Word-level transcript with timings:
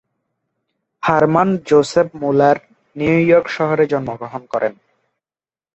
Harman 1.03 1.49
Joseph 1.67 2.07
Muller 2.21 2.57
New 2.95 3.15
York 3.25 3.47
শহরে 3.57 3.85
জন্মগ্রহণ 3.91 4.41
করেন। 4.53 4.73